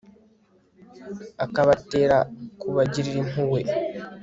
akabatera 1.45 2.17
kubagirira 2.59 3.17
impuhwe 3.23 3.61